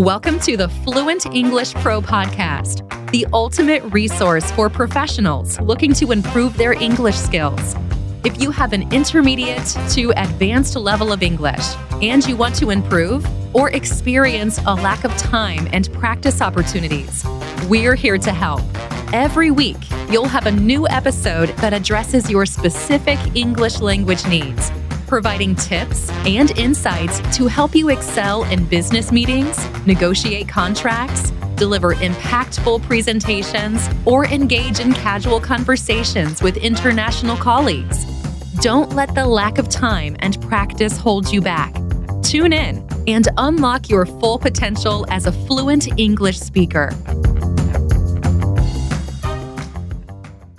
Welcome 0.00 0.40
to 0.40 0.56
the 0.56 0.70
Fluent 0.70 1.26
English 1.26 1.74
Pro 1.74 2.00
Podcast, 2.00 2.88
the 3.10 3.26
ultimate 3.34 3.82
resource 3.92 4.50
for 4.52 4.70
professionals 4.70 5.60
looking 5.60 5.92
to 5.92 6.10
improve 6.10 6.56
their 6.56 6.72
English 6.72 7.18
skills. 7.18 7.76
If 8.24 8.40
you 8.40 8.50
have 8.50 8.72
an 8.72 8.90
intermediate 8.94 9.76
to 9.90 10.10
advanced 10.16 10.74
level 10.74 11.12
of 11.12 11.22
English 11.22 11.74
and 12.00 12.26
you 12.26 12.34
want 12.34 12.54
to 12.54 12.70
improve 12.70 13.26
or 13.54 13.68
experience 13.72 14.58
a 14.66 14.74
lack 14.74 15.04
of 15.04 15.14
time 15.18 15.68
and 15.70 15.92
practice 15.92 16.40
opportunities, 16.40 17.22
we're 17.68 17.94
here 17.94 18.16
to 18.16 18.32
help. 18.32 18.62
Every 19.12 19.50
week, 19.50 19.76
you'll 20.10 20.28
have 20.28 20.46
a 20.46 20.50
new 20.50 20.88
episode 20.88 21.50
that 21.58 21.74
addresses 21.74 22.30
your 22.30 22.46
specific 22.46 23.18
English 23.34 23.80
language 23.80 24.26
needs 24.26 24.72
providing 25.10 25.56
tips 25.56 26.08
and 26.24 26.56
insights 26.56 27.18
to 27.36 27.48
help 27.48 27.74
you 27.74 27.88
excel 27.88 28.44
in 28.44 28.64
business 28.66 29.10
meetings, 29.10 29.58
negotiate 29.84 30.46
contracts, 30.46 31.32
deliver 31.56 31.96
impactful 31.96 32.80
presentations, 32.84 33.88
or 34.06 34.24
engage 34.26 34.78
in 34.78 34.92
casual 34.92 35.40
conversations 35.40 36.40
with 36.40 36.56
international 36.56 37.36
colleagues. 37.36 38.04
Don't 38.60 38.94
let 38.94 39.12
the 39.16 39.26
lack 39.26 39.58
of 39.58 39.68
time 39.68 40.14
and 40.20 40.40
practice 40.42 40.96
hold 40.96 41.32
you 41.32 41.40
back. 41.40 41.74
Tune 42.22 42.52
in 42.52 42.86
and 43.08 43.26
unlock 43.36 43.90
your 43.90 44.06
full 44.06 44.38
potential 44.38 45.04
as 45.10 45.26
a 45.26 45.32
fluent 45.32 45.88
English 45.98 46.38
speaker. 46.38 46.90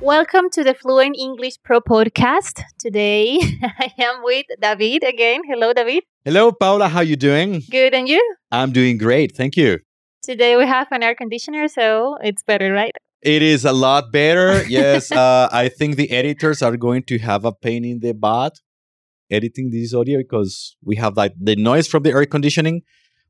Welcome 0.02 0.50
to 0.54 0.64
the 0.64 0.74
Fluent 0.74 1.16
English 1.16 1.62
Pro 1.64 1.80
podcast. 1.80 2.64
Today 2.80 3.40
I 3.64 3.94
am 4.00 4.24
with 4.24 4.48
David 4.60 5.04
again. 5.04 5.42
Hello, 5.48 5.74
David. 5.74 6.04
Hello, 6.26 6.52
Paula. 6.52 6.88
How 6.88 7.02
you 7.02 7.16
doing? 7.16 7.62
Good, 7.70 7.94
and 7.94 8.10
you? 8.10 8.20
I'm 8.52 8.72
doing 8.72 8.98
great. 8.98 9.36
Thank 9.36 9.56
you. 9.56 9.78
Today 10.24 10.58
we 10.58 10.66
have 10.66 10.88
an 10.90 11.04
air 11.04 11.14
conditioner, 11.14 11.68
so 11.68 12.18
it's 12.24 12.42
better, 12.42 12.74
right? 12.74 12.94
It 13.22 13.44
is 13.44 13.64
a 13.64 13.74
lot 13.74 14.12
better. 14.12 14.64
Yes, 14.68 15.12
uh, 15.12 15.50
I 15.52 15.70
think 15.70 15.98
the 15.98 16.10
editors 16.10 16.64
are 16.64 16.76
going 16.78 17.04
to 17.04 17.20
have 17.20 17.46
a 17.46 17.52
pain 17.52 17.86
in 17.86 18.00
the 18.00 18.14
butt 18.16 18.60
editing 19.30 19.70
this 19.70 19.94
audio 19.94 20.18
because 20.18 20.76
we 20.84 20.96
have 20.96 21.16
like 21.16 21.34
the 21.40 21.56
noise 21.56 21.88
from 21.88 22.02
the 22.02 22.10
air 22.10 22.26
conditioning, 22.26 22.82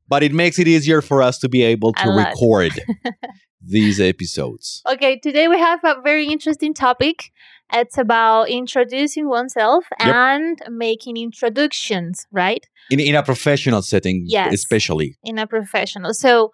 but 0.08 0.22
it 0.22 0.32
makes 0.32 0.58
it 0.58 0.66
easier 0.66 1.02
for 1.02 1.20
us 1.20 1.38
to 1.40 1.50
be 1.50 1.62
able 1.62 1.92
to 1.92 2.08
record 2.08 2.72
these 3.64 4.00
episodes. 4.00 4.82
Okay, 4.90 5.18
today 5.18 5.48
we 5.48 5.58
have 5.58 5.80
a 5.84 6.00
very 6.02 6.26
interesting 6.26 6.74
topic. 6.74 7.32
It's 7.72 7.96
about 7.96 8.50
introducing 8.50 9.28
oneself 9.28 9.84
yep. 9.98 10.14
and 10.14 10.58
making 10.68 11.16
introductions, 11.16 12.26
right? 12.30 12.66
In, 12.90 13.00
in 13.00 13.14
a 13.14 13.22
professional 13.22 13.82
setting, 13.82 14.24
yes, 14.26 14.52
especially. 14.52 15.16
In 15.24 15.38
a 15.38 15.46
professional. 15.46 16.12
So 16.12 16.52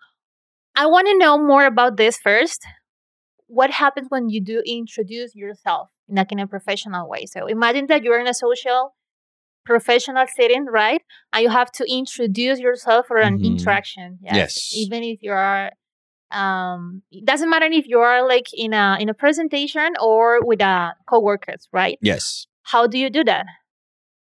I 0.76 0.86
want 0.86 1.08
to 1.08 1.18
know 1.18 1.38
more 1.38 1.66
about 1.66 1.96
this 1.96 2.18
first. 2.18 2.64
What 3.48 3.70
happens 3.70 4.06
when 4.10 4.28
you 4.28 4.40
do 4.40 4.62
introduce 4.64 5.34
yourself 5.34 5.88
in 6.08 6.16
like 6.16 6.30
in 6.30 6.38
a 6.38 6.46
professional 6.46 7.08
way? 7.08 7.26
So 7.26 7.46
imagine 7.46 7.86
that 7.88 8.04
you're 8.04 8.20
in 8.20 8.28
a 8.28 8.34
social 8.34 8.94
professional 9.64 10.26
setting, 10.36 10.66
right? 10.66 11.02
And 11.32 11.42
you 11.42 11.50
have 11.50 11.72
to 11.72 11.84
introduce 11.90 12.58
yourself 12.60 13.06
for 13.06 13.16
an 13.16 13.38
mm-hmm. 13.38 13.44
interaction. 13.44 14.18
Yes. 14.22 14.36
yes. 14.36 14.72
Even 14.74 15.02
if 15.02 15.22
you 15.22 15.32
are 15.32 15.72
um 16.30 17.02
it 17.10 17.24
doesn't 17.24 17.50
matter 17.50 17.66
if 17.66 17.86
you 17.86 17.98
are 17.98 18.26
like 18.26 18.46
in 18.52 18.72
a 18.72 18.96
in 19.00 19.08
a 19.08 19.14
presentation 19.14 19.94
or 20.00 20.44
with 20.44 20.60
a 20.60 20.94
co-workers 21.08 21.68
right? 21.72 21.98
Yes. 22.02 22.46
How 22.62 22.86
do 22.86 22.98
you 22.98 23.10
do 23.10 23.24
that? 23.24 23.46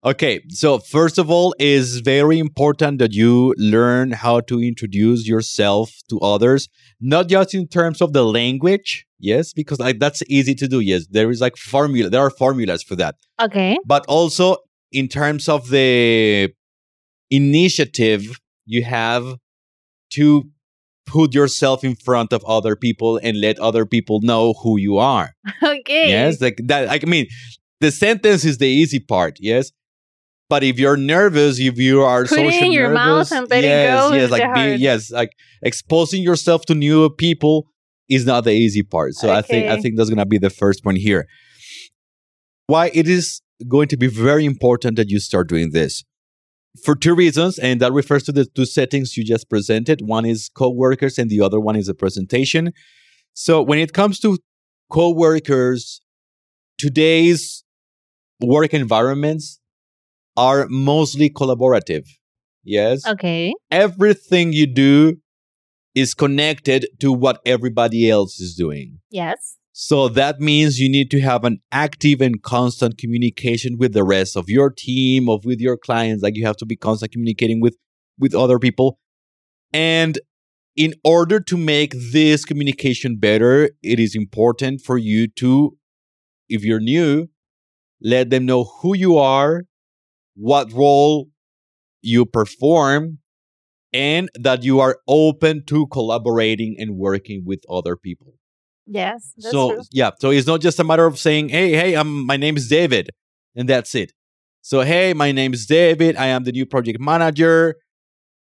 Okay 0.05 0.41
so 0.49 0.79
first 0.79 1.19
of 1.19 1.31
all 1.31 1.55
is 1.59 1.99
very 2.01 2.39
important 2.39 2.99
that 2.99 3.13
you 3.13 3.55
learn 3.57 4.13
how 4.13 4.41
to 4.41 4.63
introduce 4.63 5.27
yourself 5.27 5.91
to 6.09 6.21
others 6.21 6.69
not 7.01 7.29
just 7.29 7.55
in 7.55 7.67
terms 7.67 8.01
of 8.01 8.13
the 8.13 8.25
language 8.25 9.05
yes 9.19 9.53
because 9.53 9.81
like 9.81 9.99
that's 9.99 10.23
easy 10.29 10.55
to 10.55 10.69
do 10.69 10.81
yes 10.81 11.07
there 11.11 11.31
is 11.31 11.41
like 11.41 11.57
formula 11.57 12.09
there 12.09 12.21
are 12.21 12.31
formulas 12.31 12.83
for 12.83 12.95
that. 12.97 13.17
Okay. 13.41 13.79
But 13.85 14.05
also 14.07 14.59
in 14.93 15.09
terms 15.09 15.49
of 15.49 15.71
the 15.71 16.53
initiative 17.31 18.39
you 18.65 18.85
have 18.85 19.25
to 20.11 20.45
put 21.07 21.35
yourself 21.35 21.85
in 21.85 21.95
front 21.95 22.33
of 22.33 22.45
other 22.45 22.77
people 22.77 23.19
and 23.23 23.41
let 23.41 23.59
other 23.59 23.87
people 23.87 24.21
know 24.23 24.55
who 24.63 24.79
you 24.79 24.99
are. 24.99 25.35
Okay. 25.63 26.09
Yes, 26.09 26.41
like 26.41 26.59
that. 26.65 26.91
I 26.91 27.07
mean, 27.07 27.27
the 27.81 27.91
sentence 27.91 28.45
is 28.45 28.59
the 28.59 28.67
easy 28.67 29.01
part. 29.01 29.37
Yes. 29.41 29.73
But 30.49 30.63
if 30.63 30.79
you're 30.79 30.97
nervous, 30.97 31.59
if 31.59 31.77
you 31.79 32.03
are 32.03 32.23
Put 32.23 32.31
social 32.31 32.49
it 32.49 32.63
in 32.63 32.73
your 32.73 32.93
nervous, 32.93 33.31
mouth 33.31 33.41
and 33.41 33.51
let 33.51 33.65
yes, 33.65 33.89
it 33.89 34.11
go. 34.11 34.17
Yes, 34.17 34.31
like 34.31 34.55
be, 34.55 34.83
yes, 34.83 35.11
like 35.11 35.31
exposing 35.63 36.23
yourself 36.23 36.65
to 36.67 36.75
new 36.75 37.11
people 37.11 37.67
is 38.09 38.25
not 38.27 38.45
the 38.45 38.53
easy 38.53 38.83
part. 38.83 39.15
So 39.15 39.29
okay. 39.29 39.39
I 39.39 39.43
think 39.43 39.67
I 39.69 39.81
think 39.81 39.97
that's 39.97 40.09
gonna 40.09 40.27
be 40.27 40.39
the 40.39 40.51
first 40.51 40.85
one 40.85 40.95
here. 40.95 41.27
Why 42.69 42.91
it 42.95 43.09
is 43.09 43.43
going 43.67 43.89
to 43.89 43.97
be 43.97 44.07
very 44.07 44.45
important 44.45 44.97
that 44.97 45.09
you 45.09 45.19
start 45.19 45.49
doing 45.49 45.71
this 45.73 46.05
for 46.85 46.95
two 46.95 47.15
reasons, 47.15 47.59
and 47.59 47.81
that 47.81 47.93
refers 47.93 48.23
to 48.25 48.33
the 48.33 48.45
two 48.45 48.67
settings 48.67 49.17
you 49.17 49.25
just 49.25 49.49
presented. 49.49 50.01
One 50.03 50.25
is 50.25 50.49
co-workers, 50.55 51.19
and 51.19 51.31
the 51.31 51.41
other 51.41 51.61
one 51.61 51.77
is 51.77 51.89
a 51.89 51.95
presentation. 51.95 52.73
So 53.35 53.63
when 53.63 53.79
it 53.79 53.93
comes 53.93 54.19
to 54.21 54.39
co-workers, 54.91 56.01
today's 56.79 57.65
work 58.41 58.75
environments 58.75 59.61
are 60.37 60.67
mostly 60.69 61.31
collaborative. 61.31 62.07
Yes. 62.65 63.07
Okay. 63.07 63.55
Everything 63.71 64.53
you 64.53 64.67
do 64.67 65.17
is 65.95 66.15
connected 66.15 66.87
to 67.01 67.13
what 67.13 67.41
everybody 67.47 68.11
else 68.11 68.39
is 68.41 68.55
doing. 68.55 68.99
Yes. 69.11 69.57
So 69.79 70.09
that 70.09 70.41
means 70.41 70.81
you 70.81 70.89
need 70.89 71.11
to 71.11 71.21
have 71.21 71.45
an 71.45 71.61
active 71.71 72.23
and 72.23 72.43
constant 72.43 72.97
communication 72.97 73.77
with 73.77 73.93
the 73.93 74.05
rest 74.05 74.35
of 74.35 74.49
your 74.49 74.71
team, 74.71 75.29
of 75.29 75.45
with 75.45 75.61
your 75.61 75.77
clients. 75.77 76.23
Like 76.23 76.35
you 76.35 76.47
have 76.47 76.57
to 76.57 76.65
be 76.65 76.77
constant 76.77 77.13
communicating 77.13 77.61
with 77.61 77.77
with 78.19 78.35
other 78.35 78.59
people. 78.59 78.99
And 79.75 80.19
in 80.77 80.95
order 81.05 81.41
to 81.41 81.59
make 81.59 81.93
this 82.11 82.47
communication 82.47 83.17
better, 83.19 83.69
it 83.83 84.01
is 84.01 84.15
important 84.15 84.81
for 84.81 84.97
you 84.97 85.29
to, 85.41 85.77
if 86.49 86.65
you're 86.65 86.81
new, 86.81 87.29
let 88.01 88.31
them 88.31 88.47
know 88.47 88.65
who 88.81 88.97
you 88.97 89.19
are, 89.19 89.65
what 90.37 90.73
role 90.73 91.29
you 92.01 92.25
perform, 92.25 93.19
and 93.93 94.31
that 94.37 94.65
you 94.65 94.81
are 94.81 95.01
open 95.07 95.67
to 95.67 95.87
collaborating 95.89 96.77
and 96.79 96.97
working 96.97 97.45
with 97.45 97.61
other 97.69 97.95
people. 97.95 98.36
Yes. 98.87 99.33
so 99.39 99.73
true. 99.73 99.83
yeah, 99.93 100.11
so 100.19 100.31
it's 100.31 100.47
not 100.47 100.61
just 100.61 100.79
a 100.79 100.85
matter 100.85 101.07
of 101.07 101.19
saying, 101.19 101.49
"Hey, 101.49 101.73
hey, 101.73 101.95
I'm 101.95 102.25
my 102.27 102.37
name 102.37 102.57
is 102.57 102.69
David," 102.69 103.11
and 103.55 103.69
that's 103.69 103.95
it. 103.95 104.13
So 104.63 104.83
hey, 104.83 105.13
my 105.13 105.33
name 105.33 105.55
is 105.55 105.67
David. 105.67 106.17
I 106.17 106.27
am 106.27 106.45
the 106.45 106.53
new 106.53 106.67
project 106.67 107.01
manager. 107.01 107.77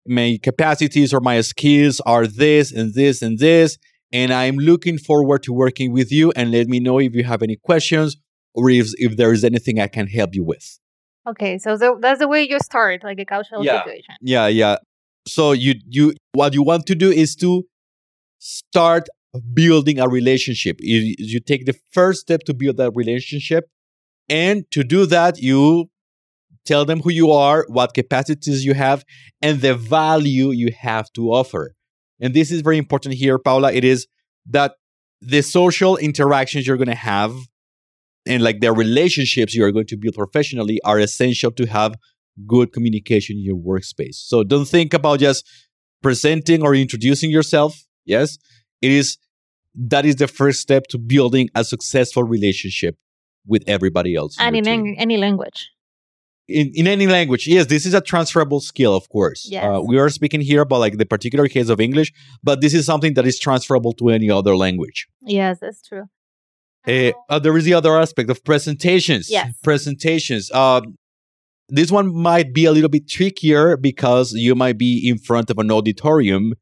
My 0.07 0.39
capacities 0.41 1.13
or 1.13 1.19
my 1.19 1.41
skills 1.41 2.01
are 2.01 2.25
this 2.25 2.71
and 2.71 2.93
this 2.93 3.21
and 3.21 3.37
this, 3.37 3.77
and 4.11 4.33
I'm 4.33 4.57
looking 4.57 4.97
forward 4.97 5.43
to 5.43 5.53
working 5.53 5.93
with 5.93 6.11
you. 6.11 6.31
And 6.35 6.51
let 6.51 6.67
me 6.67 6.79
know 6.79 6.99
if 6.99 7.13
you 7.13 7.23
have 7.23 7.43
any 7.43 7.55
questions 7.55 8.17
or 8.53 8.69
if 8.69 8.91
if 8.97 9.17
there 9.17 9.31
is 9.31 9.43
anything 9.43 9.79
I 9.79 9.87
can 9.87 10.07
help 10.07 10.33
you 10.33 10.43
with. 10.43 10.79
Okay, 11.27 11.59
so 11.59 11.77
the, 11.77 11.95
that's 11.99 12.19
the 12.19 12.27
way 12.27 12.41
you 12.41 12.57
start, 12.59 13.03
like 13.03 13.19
a 13.19 13.25
casual 13.25 13.63
yeah. 13.63 13.83
situation. 13.83 14.15
Yeah, 14.21 14.47
yeah. 14.47 14.77
So 15.27 15.51
you 15.51 15.75
you 15.87 16.13
what 16.33 16.53
you 16.53 16.63
want 16.63 16.87
to 16.87 16.95
do 16.95 17.11
is 17.11 17.35
to 17.37 17.63
start 18.39 19.07
building 19.53 19.99
a 19.99 20.07
relationship. 20.07 20.77
You, 20.79 21.15
you 21.17 21.39
take 21.39 21.65
the 21.65 21.75
first 21.91 22.21
step 22.21 22.41
to 22.43 22.53
build 22.53 22.77
that 22.77 22.91
relationship. 22.95 23.69
And 24.29 24.69
to 24.71 24.83
do 24.83 25.05
that, 25.07 25.39
you 25.41 25.89
tell 26.65 26.85
them 26.85 27.01
who 27.01 27.11
you 27.11 27.31
are, 27.31 27.65
what 27.69 27.93
capacities 27.93 28.63
you 28.65 28.73
have, 28.73 29.03
and 29.41 29.61
the 29.61 29.75
value 29.75 30.51
you 30.51 30.71
have 30.79 31.11
to 31.13 31.31
offer. 31.31 31.73
And 32.19 32.33
this 32.33 32.51
is 32.51 32.61
very 32.61 32.77
important 32.77 33.15
here, 33.15 33.39
Paula. 33.39 33.71
It 33.71 33.83
is 33.83 34.07
that 34.49 34.75
the 35.21 35.41
social 35.41 35.97
interactions 35.97 36.67
you're 36.67 36.77
going 36.77 36.87
to 36.87 36.95
have 36.95 37.33
and 38.25 38.43
like 38.43 38.59
the 38.59 38.71
relationships 38.71 39.55
you 39.55 39.63
are 39.63 39.71
going 39.71 39.87
to 39.87 39.97
build 39.97 40.15
professionally 40.15 40.79
are 40.85 40.99
essential 40.99 41.51
to 41.51 41.65
have 41.65 41.95
good 42.47 42.71
communication 42.71 43.37
in 43.37 43.43
your 43.43 43.57
workspace. 43.57 44.15
So 44.15 44.43
don't 44.43 44.67
think 44.67 44.93
about 44.93 45.19
just 45.19 45.47
presenting 46.01 46.61
or 46.61 46.75
introducing 46.75 47.31
yourself. 47.31 47.83
Yes, 48.05 48.37
it 48.81 48.91
is 48.91 49.17
that 49.75 50.05
is 50.05 50.17
the 50.17 50.27
first 50.27 50.59
step 50.61 50.87
to 50.87 50.97
building 50.97 51.49
a 51.55 51.63
successful 51.63 52.23
relationship 52.23 52.97
with 53.47 53.63
everybody 53.67 54.15
else. 54.15 54.35
And 54.39 54.55
in 54.55 54.67
ang- 54.67 54.95
any 54.97 55.17
language. 55.17 55.69
In, 56.47 56.71
in 56.73 56.87
any 56.87 57.07
language, 57.07 57.47
yes, 57.47 57.67
this 57.67 57.85
is 57.85 57.93
a 57.93 58.01
transferable 58.01 58.59
skill, 58.59 58.93
of 58.93 59.07
course. 59.09 59.47
Yes. 59.49 59.63
Uh, 59.63 59.81
we 59.81 59.97
are 59.97 60.09
speaking 60.09 60.41
here 60.41 60.61
about 60.61 60.79
like 60.79 60.97
the 60.97 61.05
particular 61.05 61.47
case 61.47 61.69
of 61.69 61.79
English, 61.79 62.11
but 62.43 62.59
this 62.59 62.73
is 62.73 62.85
something 62.85 63.13
that 63.13 63.25
is 63.25 63.39
transferable 63.39 63.93
to 63.93 64.09
any 64.09 64.29
other 64.29 64.55
language. 64.55 65.07
Yes, 65.21 65.59
that's 65.61 65.81
true. 65.81 66.05
Uh, 66.85 67.11
uh, 67.29 67.39
there 67.39 67.55
is 67.55 67.63
the 67.63 67.73
other 67.73 67.97
aspect 67.97 68.29
of 68.29 68.43
presentations. 68.43 69.29
Yes. 69.29 69.53
Presentations. 69.63 70.51
Uh, 70.51 70.81
this 71.69 71.89
one 71.89 72.13
might 72.13 72.53
be 72.53 72.65
a 72.65 72.71
little 72.71 72.89
bit 72.89 73.07
trickier 73.07 73.77
because 73.77 74.33
you 74.33 74.55
might 74.55 74.77
be 74.77 75.07
in 75.07 75.17
front 75.17 75.49
of 75.49 75.57
an 75.57 75.71
auditorium 75.71 76.55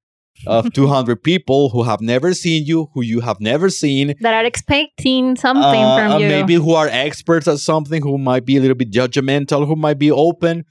of 0.47 0.71
200 0.73 1.23
people 1.23 1.69
who 1.69 1.83
have 1.83 2.01
never 2.01 2.33
seen 2.33 2.65
you, 2.65 2.89
who 2.93 3.01
you 3.01 3.21
have 3.21 3.39
never 3.39 3.69
seen, 3.69 4.15
that 4.21 4.33
are 4.33 4.45
expecting 4.45 5.35
something 5.35 5.63
uh, 5.63 6.09
from 6.09 6.21
you. 6.21 6.27
maybe 6.27 6.55
who 6.55 6.73
are 6.73 6.87
experts 6.87 7.47
at 7.47 7.59
something, 7.59 8.01
who 8.01 8.17
might 8.17 8.45
be 8.45 8.57
a 8.57 8.59
little 8.61 8.75
bit 8.75 8.91
judgmental, 8.91 9.67
who 9.67 9.75
might 9.75 9.99
be 9.99 10.11
open. 10.11 10.65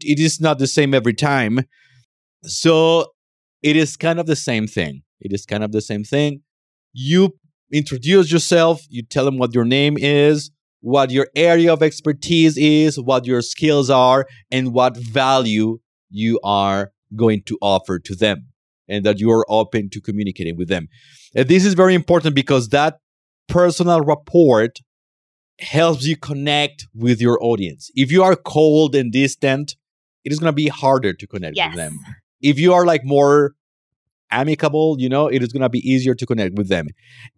It 0.00 0.20
is 0.20 0.40
not 0.40 0.58
the 0.58 0.66
same 0.66 0.94
every 0.94 1.14
time. 1.14 1.60
So 2.42 3.06
it 3.62 3.76
is 3.76 3.96
kind 3.96 4.20
of 4.20 4.26
the 4.26 4.36
same 4.36 4.66
thing. 4.66 5.02
It 5.20 5.32
is 5.32 5.44
kind 5.44 5.64
of 5.64 5.72
the 5.72 5.80
same 5.80 6.04
thing. 6.04 6.42
You 6.92 7.34
introduce 7.72 8.30
yourself, 8.32 8.82
you 8.88 9.02
tell 9.02 9.24
them 9.24 9.38
what 9.38 9.54
your 9.54 9.64
name 9.64 9.96
is, 9.98 10.50
what 10.80 11.10
your 11.10 11.28
area 11.34 11.72
of 11.72 11.82
expertise 11.82 12.56
is, 12.56 12.98
what 13.00 13.26
your 13.26 13.42
skills 13.42 13.90
are, 13.90 14.26
and 14.50 14.72
what 14.72 14.96
value 14.96 15.78
you 16.08 16.40
are 16.42 16.92
going 17.16 17.42
to 17.42 17.58
offer 17.60 17.98
to 17.98 18.14
them, 18.14 18.48
and 18.88 19.04
that 19.04 19.20
you 19.20 19.30
are 19.30 19.44
open 19.48 19.90
to 19.90 20.00
communicating 20.00 20.56
with 20.56 20.68
them. 20.68 20.88
And 21.34 21.48
this 21.48 21.64
is 21.64 21.74
very 21.74 21.94
important 21.94 22.34
because 22.34 22.68
that 22.70 22.98
personal 23.48 24.00
rapport 24.00 24.68
helps 25.60 26.06
you 26.06 26.16
connect 26.16 26.86
with 26.94 27.20
your 27.20 27.42
audience. 27.42 27.90
If 27.94 28.12
you 28.12 28.22
are 28.22 28.36
cold 28.36 28.94
and 28.94 29.10
distant, 29.12 29.76
it 30.24 30.32
is 30.32 30.38
going 30.38 30.52
to 30.52 30.56
be 30.56 30.68
harder 30.68 31.12
to 31.12 31.26
connect 31.26 31.56
Yes. 31.56 31.70
with 31.70 31.76
them. 31.76 31.98
If 32.40 32.58
you 32.58 32.72
are 32.72 32.84
like 32.86 33.04
more 33.04 33.54
amicable, 34.30 34.96
you 34.98 35.08
know, 35.08 35.26
it 35.26 35.42
is 35.42 35.52
going 35.52 35.62
to 35.62 35.68
be 35.68 35.78
easier 35.78 36.14
to 36.14 36.26
connect 36.26 36.54
with 36.56 36.68
them. 36.68 36.86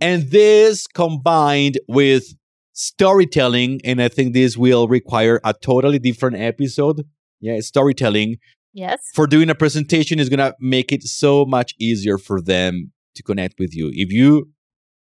And 0.01 0.31
this 0.31 0.87
combined 0.87 1.79
with 1.89 2.25
storytelling, 2.73 3.81
and 3.85 4.03
I 4.03 4.09
think 4.09 4.33
this 4.33 4.57
will 4.57 4.89
require 4.89 5.41
a 5.45 5.55
totally 5.55 5.99
different 5.99 6.37
episode. 6.37 7.07
Yeah, 7.41 7.61
storytelling 7.61 8.37
yes. 8.73 9.01
for 9.15 9.27
doing 9.27 9.51
a 9.51 9.55
presentation 9.55 10.19
is 10.19 10.29
going 10.29 10.39
to 10.39 10.55
make 10.61 10.93
it 10.93 11.03
so 11.03 11.45
much 11.45 11.75
easier 11.79 12.19
for 12.19 12.41
them 12.41 12.93
to 13.15 13.23
connect 13.23 13.59
with 13.59 13.75
you. 13.75 13.91
If 13.93 14.13
you 14.13 14.51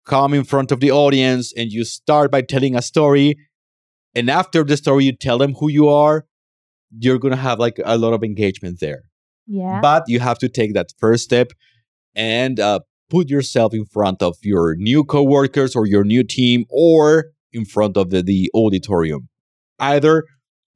come 0.05 0.33
in 0.33 0.43
front 0.43 0.71
of 0.71 0.79
the 0.79 0.91
audience 0.91 1.53
and 1.55 1.71
you 1.71 1.85
start 1.85 2.31
by 2.31 2.41
telling 2.41 2.75
a 2.75 2.81
story, 2.81 3.35
and 4.15 4.29
after 4.29 4.63
the 4.63 4.77
story, 4.77 5.05
you 5.05 5.15
tell 5.15 5.37
them 5.37 5.53
who 5.53 5.69
you 5.69 5.87
are, 5.87 6.25
you're 6.99 7.19
going 7.19 7.33
to 7.33 7.37
have 7.39 7.59
like 7.59 7.79
a 7.83 7.97
lot 7.97 8.13
of 8.13 8.23
engagement 8.23 8.79
there. 8.79 9.03
Yeah. 9.47 9.79
But 9.81 10.03
you 10.07 10.19
have 10.19 10.37
to 10.39 10.49
take 10.49 10.73
that 10.73 10.93
first 10.99 11.23
step 11.23 11.51
and 12.15 12.59
uh, 12.59 12.79
put 13.09 13.29
yourself 13.29 13.73
in 13.73 13.85
front 13.85 14.21
of 14.21 14.37
your 14.41 14.75
new 14.75 15.03
coworkers 15.03 15.75
or 15.75 15.85
your 15.85 16.03
new 16.03 16.23
team 16.23 16.65
or 16.69 17.25
in 17.51 17.65
front 17.65 17.97
of 17.97 18.09
the, 18.09 18.23
the 18.23 18.49
auditorium, 18.55 19.29
either 19.79 20.23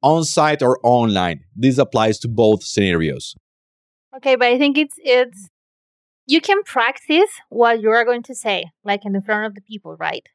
on 0.02 0.24
site 0.24 0.62
or 0.62 0.78
online. 0.82 1.40
This 1.54 1.78
applies 1.78 2.18
to 2.20 2.28
both 2.28 2.62
scenarios. 2.62 3.34
Okay, 4.16 4.36
but 4.36 4.48
I 4.48 4.58
think 4.58 4.78
it's 4.78 4.94
it's 4.98 5.48
you 6.26 6.40
can 6.40 6.62
practice 6.62 7.30
what 7.48 7.80
you 7.80 7.90
are 7.90 8.04
going 8.04 8.22
to 8.24 8.34
say, 8.34 8.64
like 8.84 9.04
in 9.04 9.12
the 9.12 9.22
front 9.22 9.46
of 9.46 9.54
the 9.54 9.62
people, 9.62 9.96
right? 9.96 10.26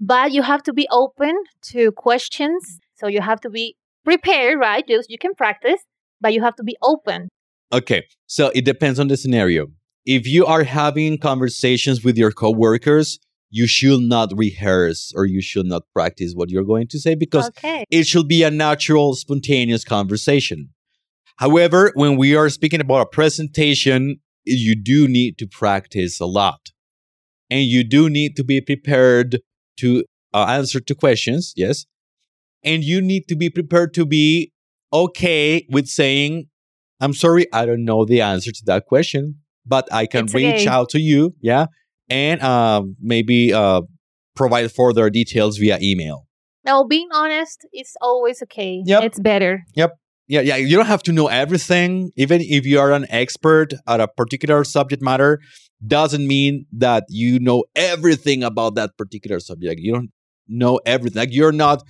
But 0.00 0.32
you 0.32 0.42
have 0.42 0.62
to 0.64 0.72
be 0.72 0.86
open 0.90 1.34
to 1.72 1.92
questions. 1.92 2.78
So 2.94 3.06
you 3.08 3.20
have 3.20 3.40
to 3.40 3.50
be 3.50 3.76
prepared, 4.04 4.58
right? 4.58 4.86
Just 4.86 5.10
you 5.10 5.18
can 5.18 5.34
practice, 5.34 5.80
but 6.20 6.32
you 6.32 6.42
have 6.42 6.56
to 6.56 6.64
be 6.64 6.76
open. 6.82 7.28
Okay, 7.72 8.04
so 8.26 8.52
it 8.54 8.64
depends 8.64 9.00
on 9.00 9.08
the 9.08 9.16
scenario. 9.16 9.66
If 10.06 10.26
you 10.26 10.46
are 10.46 10.64
having 10.64 11.18
conversations 11.18 12.04
with 12.04 12.16
your 12.16 12.30
coworkers, 12.30 13.18
you 13.54 13.68
should 13.68 14.00
not 14.00 14.32
rehearse 14.34 15.12
or 15.14 15.26
you 15.26 15.40
should 15.40 15.64
not 15.64 15.84
practice 15.94 16.32
what 16.34 16.50
you're 16.50 16.64
going 16.64 16.88
to 16.88 16.98
say 16.98 17.14
because 17.14 17.46
okay. 17.50 17.84
it 17.88 18.04
should 18.04 18.26
be 18.26 18.42
a 18.42 18.50
natural, 18.50 19.14
spontaneous 19.14 19.84
conversation. 19.84 20.70
However, 21.36 21.92
when 21.94 22.16
we 22.16 22.34
are 22.34 22.48
speaking 22.48 22.80
about 22.80 23.02
a 23.02 23.06
presentation, 23.06 24.16
you 24.42 24.74
do 24.74 25.06
need 25.06 25.38
to 25.38 25.46
practice 25.46 26.18
a 26.18 26.26
lot. 26.26 26.72
And 27.48 27.62
you 27.62 27.84
do 27.84 28.10
need 28.10 28.34
to 28.38 28.42
be 28.42 28.60
prepared 28.60 29.38
to 29.76 30.04
uh, 30.32 30.46
answer 30.48 30.80
to 30.80 30.94
questions, 30.96 31.52
yes. 31.54 31.86
And 32.64 32.82
you 32.82 33.00
need 33.00 33.28
to 33.28 33.36
be 33.36 33.50
prepared 33.50 33.94
to 33.94 34.04
be 34.04 34.50
okay 34.92 35.64
with 35.70 35.86
saying, 35.86 36.46
I'm 37.00 37.12
sorry, 37.12 37.46
I 37.52 37.66
don't 37.66 37.84
know 37.84 38.04
the 38.04 38.20
answer 38.20 38.50
to 38.50 38.62
that 38.66 38.86
question, 38.86 39.36
but 39.64 39.86
I 39.92 40.06
can 40.06 40.24
It's 40.24 40.34
reach 40.34 40.62
okay. 40.62 40.66
out 40.66 40.88
to 40.90 41.00
you, 41.00 41.36
yeah, 41.40 41.66
and 42.08 42.42
um, 42.42 42.96
maybe 43.00 43.52
uh, 43.52 43.82
provide 44.34 44.70
further 44.72 45.10
details 45.10 45.58
via 45.58 45.78
email. 45.80 46.26
Now, 46.64 46.84
being 46.84 47.08
honest 47.12 47.66
is 47.74 47.94
always 48.00 48.42
okay. 48.42 48.82
Yep. 48.84 49.02
It's 49.02 49.20
better. 49.20 49.64
Yep. 49.74 49.92
Yeah, 50.26 50.40
yeah. 50.40 50.56
You 50.56 50.76
don't 50.76 50.86
have 50.86 51.02
to 51.04 51.12
know 51.12 51.26
everything. 51.26 52.10
Even 52.16 52.40
if 52.40 52.64
you 52.64 52.80
are 52.80 52.92
an 52.92 53.06
expert 53.10 53.74
at 53.86 54.00
a 54.00 54.08
particular 54.08 54.64
subject 54.64 55.02
matter, 55.02 55.40
doesn't 55.86 56.26
mean 56.26 56.64
that 56.72 57.04
you 57.10 57.38
know 57.38 57.64
everything 57.76 58.42
about 58.42 58.74
that 58.76 58.96
particular 58.96 59.38
subject. 59.40 59.80
You 59.80 59.92
don't 59.92 60.10
know 60.48 60.80
everything. 60.86 61.20
Like 61.20 61.32
you're 61.32 61.52
not 61.52 61.82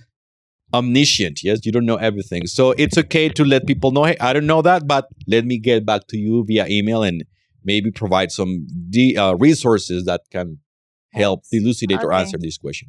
omniscient. 0.72 1.44
Yes, 1.44 1.64
you 1.64 1.70
don't 1.70 1.86
know 1.86 1.96
everything. 1.96 2.46
So 2.46 2.72
it's 2.72 2.98
okay 2.98 3.28
to 3.28 3.44
let 3.44 3.66
people 3.66 3.92
know, 3.92 4.04
hey, 4.04 4.16
I 4.20 4.32
don't 4.32 4.46
know 4.46 4.62
that, 4.62 4.88
but 4.88 5.06
let 5.28 5.44
me 5.44 5.58
get 5.58 5.86
back 5.86 6.08
to 6.08 6.18
you 6.18 6.44
via 6.46 6.66
email 6.68 7.04
and 7.04 7.24
maybe 7.64 7.90
provide 7.90 8.30
some 8.30 8.66
de- 8.90 9.16
uh, 9.16 9.34
resources 9.34 10.04
that 10.04 10.22
can 10.30 10.58
help 11.12 11.42
elucidate 11.52 12.02
or 12.02 12.12
answer 12.12 12.38
this 12.38 12.58
question. 12.58 12.88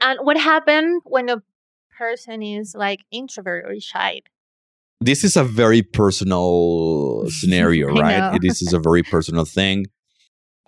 And 0.00 0.18
what 0.22 0.38
happened 0.38 1.02
when 1.04 1.28
a 1.28 1.42
person 1.96 2.42
is 2.42 2.74
like 2.74 3.00
introvert 3.10 3.64
or 3.66 3.78
shy? 3.78 4.22
this 5.02 5.24
is 5.24 5.36
a 5.36 5.44
very 5.44 5.82
personal 5.82 7.24
scenario, 7.28 7.88
right? 7.88 8.38
this 8.40 8.62
is 8.62 8.72
a 8.72 8.78
very 8.88 9.02
personal 9.02 9.44
thing. 9.44 9.86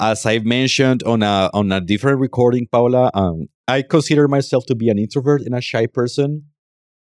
As 0.00 0.26
I've 0.26 0.44
mentioned 0.44 1.04
on 1.04 1.22
a 1.22 1.50
on 1.54 1.70
a 1.70 1.80
different 1.80 2.18
recording, 2.18 2.66
Paula, 2.70 3.10
um, 3.14 3.46
I 3.68 3.82
consider 3.82 4.26
myself 4.26 4.66
to 4.66 4.74
be 4.74 4.88
an 4.88 4.98
introvert 4.98 5.42
and 5.42 5.54
a 5.54 5.60
shy 5.60 5.86
person. 5.86 6.46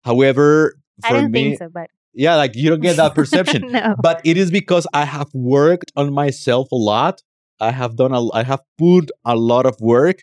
However, 0.03 0.73
I 1.03 1.09
for 1.09 1.21
don't 1.21 1.31
me, 1.31 1.43
think 1.49 1.59
so, 1.59 1.69
but 1.71 1.89
yeah, 2.19 2.35
like 2.35 2.53
you 2.53 2.69
don't 2.69 2.81
get 2.81 2.97
that 2.97 3.15
perception. 3.15 3.61
no. 3.71 3.95
but 4.03 4.19
it 4.25 4.35
is 4.35 4.51
because 4.51 4.85
I 4.93 5.05
have 5.05 5.29
worked 5.33 5.91
on 5.95 6.13
myself 6.13 6.69
a 6.73 6.75
lot. 6.75 7.23
I 7.61 7.71
have 7.71 7.95
done 7.95 8.13
a, 8.13 8.21
I 8.33 8.43
have 8.43 8.59
put 8.77 9.09
a 9.23 9.37
lot 9.37 9.65
of 9.65 9.75
work 9.79 10.17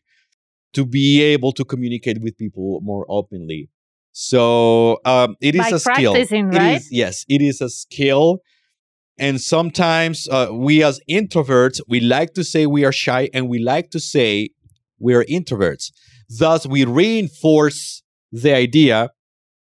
to 0.75 0.85
be 0.85 1.23
able 1.23 1.53
to 1.53 1.65
communicate 1.65 2.21
with 2.21 2.37
people 2.37 2.81
more 2.83 3.07
openly. 3.09 3.71
So 4.13 4.99
um, 5.07 5.37
it 5.41 5.55
is 5.55 5.63
By 5.63 5.69
a 5.71 5.79
skill. 5.79 6.13
right? 6.13 6.77
is- 6.77 6.93
yes, 6.93 7.25
it 7.31 7.41
is 7.41 7.63
a 7.63 7.71
skill. 7.71 8.41
And 9.19 9.41
sometimes 9.41 10.29
uh, 10.29 10.49
we 10.53 10.83
as 10.83 11.01
introverts, 11.09 11.81
we 11.89 12.01
like 12.01 12.35
to 12.35 12.45
say 12.45 12.67
we 12.67 12.85
are 12.85 12.93
shy 12.93 13.31
and 13.33 13.49
we 13.49 13.59
like 13.59 13.91
to 13.93 14.01
say 14.01 14.51
we 14.99 15.15
are 15.15 15.25
introverts. 15.25 15.93
Thus, 16.29 16.67
we 16.67 16.85
reinforce 16.85 18.03
the 18.31 18.55
idea 18.55 19.11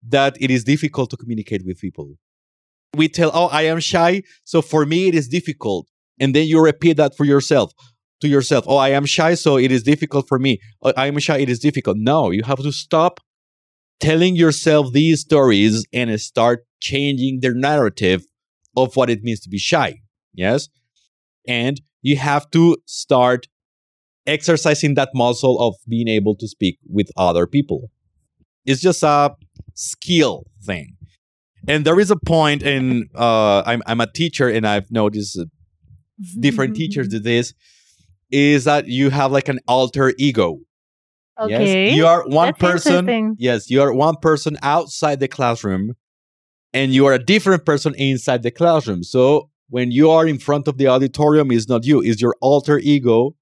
that 0.08 0.36
it 0.40 0.50
is 0.50 0.64
difficult 0.64 1.10
to 1.10 1.16
communicate 1.16 1.64
with 1.66 1.78
people. 1.78 2.16
We 2.94 3.08
tell, 3.08 3.30
oh, 3.32 3.46
I 3.46 3.62
am 3.62 3.80
shy. 3.80 4.22
So 4.44 4.60
for 4.60 4.84
me, 4.84 5.08
it 5.08 5.14
is 5.14 5.28
difficult. 5.28 5.88
And 6.20 6.34
then 6.34 6.46
you 6.46 6.60
repeat 6.60 6.98
that 6.98 7.16
for 7.16 7.24
yourself 7.24 7.72
to 8.20 8.28
yourself. 8.28 8.64
Oh, 8.68 8.76
I 8.76 8.90
am 8.90 9.06
shy. 9.06 9.34
So 9.34 9.56
it 9.56 9.72
is 9.72 9.82
difficult 9.82 10.28
for 10.28 10.38
me. 10.38 10.58
Oh, 10.82 10.92
I 10.96 11.06
am 11.06 11.18
shy. 11.18 11.38
It 11.38 11.48
is 11.48 11.58
difficult. 11.58 11.96
No, 11.98 12.30
you 12.30 12.42
have 12.44 12.62
to 12.62 12.72
stop 12.72 13.20
telling 14.00 14.36
yourself 14.36 14.92
these 14.92 15.20
stories 15.20 15.86
and 15.92 16.20
start 16.20 16.66
changing 16.80 17.40
the 17.40 17.54
narrative 17.54 18.24
of 18.76 18.94
what 18.96 19.08
it 19.08 19.22
means 19.22 19.40
to 19.40 19.48
be 19.48 19.58
shy. 19.58 20.00
Yes. 20.34 20.68
And 21.46 21.80
you 22.02 22.16
have 22.16 22.50
to 22.50 22.76
start 22.86 23.46
exercising 24.26 24.94
that 24.94 25.10
muscle 25.14 25.60
of 25.60 25.74
being 25.88 26.08
able 26.08 26.36
to 26.36 26.46
speak 26.46 26.78
with 26.88 27.08
other 27.16 27.46
people. 27.46 27.90
It's 28.64 28.80
just 28.80 29.02
a 29.02 29.34
skill 29.74 30.44
thing. 30.64 30.96
And 31.68 31.84
there 31.84 32.00
is 32.00 32.10
a 32.10 32.16
point 32.16 32.62
in 32.62 33.08
uh, 33.14 33.62
I'm 33.64 33.82
I'm 33.86 34.00
a 34.00 34.10
teacher 34.10 34.48
and 34.48 34.66
I've 34.66 34.90
noticed 34.90 35.38
different 36.40 36.76
teachers 36.82 37.08
do 37.08 37.18
this 37.18 37.54
is 38.30 38.64
that 38.64 38.88
you 38.88 39.10
have 39.10 39.30
like 39.30 39.48
an 39.48 39.60
alter 39.68 40.12
ego. 40.18 40.58
Okay. 41.40 41.86
Yes, 41.86 41.96
you 41.96 42.06
are 42.06 42.24
one 42.26 42.54
That's 42.58 42.84
person. 42.84 43.36
Yes, 43.38 43.70
you 43.70 43.82
are 43.82 43.92
one 43.92 44.16
person 44.16 44.58
outside 44.62 45.20
the 45.20 45.28
classroom, 45.28 45.94
and 46.72 46.92
you 46.92 47.06
are 47.06 47.12
a 47.12 47.18
different 47.18 47.64
person 47.64 47.94
inside 47.96 48.42
the 48.42 48.50
classroom. 48.50 49.02
So 49.02 49.50
when 49.68 49.90
you 49.90 50.10
are 50.10 50.26
in 50.26 50.38
front 50.38 50.68
of 50.68 50.78
the 50.78 50.88
auditorium, 50.88 51.50
it's 51.50 51.68
not 51.68 51.84
you; 51.84 52.02
it's 52.02 52.20
your 52.20 52.36
alter 52.40 52.78
ego 52.78 53.34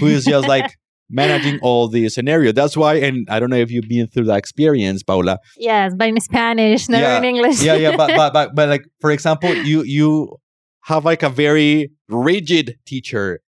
who 0.00 0.06
is 0.06 0.24
just 0.24 0.48
like 0.54 0.77
managing 1.10 1.58
all 1.62 1.88
the 1.88 2.08
scenario. 2.08 2.52
That's 2.52 2.76
why, 2.76 2.96
and 2.96 3.26
I 3.30 3.40
don't 3.40 3.50
know 3.50 3.56
if 3.56 3.70
you've 3.70 3.88
been 3.88 4.06
through 4.08 4.24
that 4.24 4.36
experience, 4.38 5.02
Paula. 5.02 5.38
yes, 5.56 5.92
but 5.96 6.08
in 6.08 6.20
Spanish, 6.20 6.88
never 6.88 7.02
Yeah, 7.04 7.18
in 7.18 7.24
English. 7.24 7.62
yeah, 7.62 7.74
yeah, 7.74 7.96
but 7.96 8.10
but 8.16 8.32
but 8.36 8.54
but 8.54 8.68
like 8.68 8.84
for 9.00 9.10
example, 9.10 9.54
you 9.54 9.82
you 9.82 10.36
have 10.82 11.04
like 11.04 11.22
a 11.22 11.28
very 11.28 11.90
rigid 12.08 12.76
teacher 12.86 13.40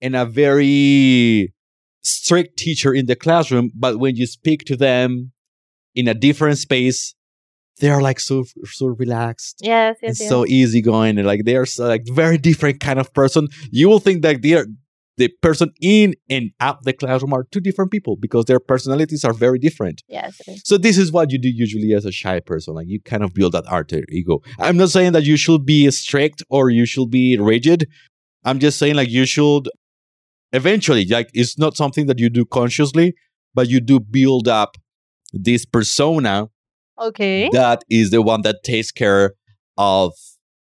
and 0.00 0.14
a 0.16 0.24
very 0.24 1.52
strict 2.02 2.56
teacher 2.58 2.92
in 2.94 3.06
the 3.06 3.16
classroom, 3.16 3.70
but 3.74 3.98
when 3.98 4.16
you 4.16 4.26
speak 4.26 4.64
to 4.64 4.76
them 4.76 5.32
in 5.94 6.06
a 6.08 6.14
different 6.14 6.58
space, 6.58 7.14
they're 7.80 8.00
like 8.00 8.20
so 8.20 8.44
so 8.64 8.86
relaxed 8.86 9.56
Yes, 9.62 9.96
and 10.02 10.10
yes, 10.10 10.20
yes. 10.20 10.28
so 10.28 10.46
easygoing 10.46 11.18
and 11.18 11.26
like 11.26 11.44
they 11.44 11.56
are 11.56 11.66
so, 11.66 11.86
like 11.86 12.02
very 12.12 12.38
different 12.38 12.80
kind 12.80 12.98
of 12.98 13.12
person. 13.12 13.48
You 13.70 13.88
will 13.88 14.00
think 14.00 14.22
that 14.22 14.40
they 14.42 14.54
are 14.54 14.66
the 15.18 15.28
person 15.40 15.72
in 15.80 16.14
and 16.28 16.50
out 16.60 16.82
the 16.84 16.92
classroom 16.92 17.32
are 17.32 17.44
two 17.50 17.60
different 17.60 17.90
people 17.90 18.16
because 18.16 18.44
their 18.44 18.60
personalities 18.60 19.24
are 19.24 19.32
very 19.32 19.58
different. 19.58 20.02
yes. 20.08 20.40
So 20.64 20.76
this 20.76 20.98
is 20.98 21.10
what 21.10 21.30
you 21.32 21.38
do 21.38 21.48
usually 21.48 21.94
as 21.94 22.04
a 22.04 22.12
shy 22.12 22.40
person. 22.40 22.74
Like 22.74 22.86
you 22.88 23.00
kind 23.00 23.22
of 23.24 23.32
build 23.32 23.52
that 23.52 23.66
alter 23.66 24.02
ego. 24.10 24.40
I'm 24.58 24.76
not 24.76 24.90
saying 24.90 25.12
that 25.12 25.24
you 25.24 25.36
should 25.36 25.64
be 25.64 25.90
strict 25.90 26.42
or 26.50 26.68
you 26.70 26.84
should 26.84 27.10
be 27.10 27.38
rigid. 27.38 27.88
I'm 28.44 28.58
just 28.58 28.78
saying 28.78 28.94
like 28.96 29.08
you 29.10 29.24
should 29.26 29.68
eventually 30.52 31.04
like 31.06 31.28
it's 31.34 31.58
not 31.58 31.76
something 31.76 32.06
that 32.06 32.18
you 32.18 32.28
do 32.30 32.44
consciously, 32.44 33.14
but 33.54 33.68
you 33.68 33.80
do 33.80 34.00
build 34.00 34.48
up 34.48 34.76
this 35.32 35.64
persona 35.64 36.48
Okay. 37.00 37.48
that 37.52 37.82
is 37.90 38.10
the 38.10 38.22
one 38.22 38.42
that 38.42 38.62
takes 38.64 38.90
care 38.90 39.34
of 39.76 40.12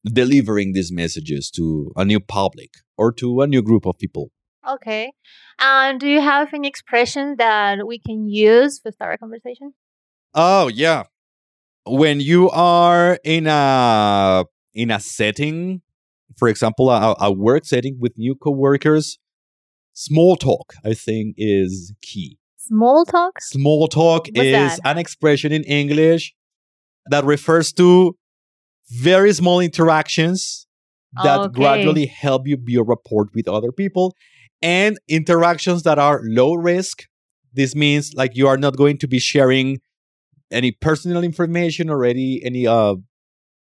delivering 0.06 0.74
these 0.74 0.92
messages 0.92 1.50
to 1.52 1.92
a 1.96 2.04
new 2.06 2.20
public 2.20 2.70
or 2.98 3.12
to 3.14 3.42
a 3.42 3.48
new 3.48 3.62
group 3.62 3.86
of 3.86 3.98
people. 3.98 4.32
Okay. 4.68 5.12
And 5.60 6.00
do 6.00 6.08
you 6.08 6.22
have 6.22 6.54
any 6.54 6.68
expression 6.68 7.36
that 7.38 7.86
we 7.86 8.00
can 8.00 8.28
use 8.28 8.80
to 8.80 8.92
start 8.92 9.16
a 9.16 9.18
conversation? 9.18 9.74
Oh 10.34 10.68
yeah. 10.68 11.04
When 11.86 12.20
you 12.20 12.50
are 12.50 13.20
in 13.24 13.48
a 13.48 14.46
in 14.74 14.92
a 14.92 15.00
setting, 15.00 15.82
for 16.38 16.48
example, 16.48 16.90
a, 16.90 17.16
a 17.20 17.32
work 17.32 17.66
setting 17.66 17.98
with 18.00 18.18
new 18.18 18.36
coworkers, 18.36 19.20
small 19.94 20.36
talk 20.36 20.74
I 20.84 20.94
think 20.94 21.36
is 21.38 21.94
key. 22.02 22.38
Small 22.58 23.06
talk? 23.06 23.40
Small 23.42 23.88
talk 23.88 24.28
What's 24.34 24.50
is 24.50 24.52
that? 24.52 24.80
an 24.84 24.98
expression 24.98 25.52
in 25.52 25.64
English 25.64 26.34
that 27.08 27.24
refers 27.24 27.72
to 27.74 28.18
very 28.90 29.32
small 29.34 29.60
interactions 29.60 30.68
that 31.24 31.40
Okay. 31.40 31.54
gradually 31.54 32.06
help 32.08 32.48
you 32.48 32.58
build 32.58 32.88
rapport 32.88 33.28
with 33.34 33.48
other 33.48 33.72
people 33.72 34.16
and 34.62 34.98
interactions 35.08 35.84
that 35.84 36.00
are 36.00 36.22
low 36.24 36.54
risk. 36.54 37.04
This 37.54 37.76
means 37.76 38.14
like 38.14 38.36
you 38.36 38.48
are 38.48 38.58
not 38.58 38.76
going 38.76 38.98
to 39.00 39.08
be 39.08 39.20
sharing 39.20 39.80
any 40.52 40.72
personal 40.72 41.24
information 41.24 41.90
or 41.90 42.06
any 42.06 42.42
any 42.44 42.68
uh 42.68 42.96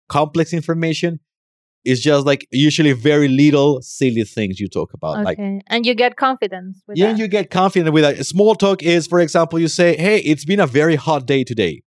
complex 0.09 0.53
information. 0.53 1.19
It's 1.85 1.99
just 1.99 2.25
like 2.25 2.47
usually 2.49 2.93
very 2.93 3.27
little 3.27 3.81
silly 3.81 4.23
things 4.23 4.57
you 4.57 4.69
talk 4.69 4.93
about. 4.93 5.17
Okay. 5.17 5.23
Like 5.23 5.63
and 5.67 5.85
you 5.85 5.93
get 5.93 6.15
confidence 6.15 6.81
with 6.87 6.97
yeah, 6.97 7.11
that. 7.11 7.17
you 7.17 7.27
get 7.27 7.49
confident 7.49 7.93
with 7.93 8.03
that. 8.03 8.25
Small 8.25 8.55
talk 8.55 8.81
is, 8.81 9.05
for 9.05 9.19
example, 9.19 9.59
you 9.59 9.67
say, 9.67 9.97
"Hey, 9.97 10.19
it's 10.19 10.45
been 10.45 10.61
a 10.61 10.67
very 10.67 10.95
hot 10.95 11.25
day 11.25 11.43
today." 11.43 11.81